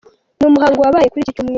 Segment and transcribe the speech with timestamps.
[0.37, 1.49] Ni umuhango wabaye kuri iki Cyumweru.